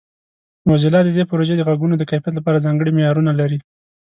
[0.67, 3.59] موزیلا د دې پروژې د غږونو د کیفیت لپاره ځانګړي معیارونه لري.